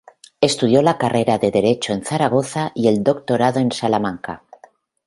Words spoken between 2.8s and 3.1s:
el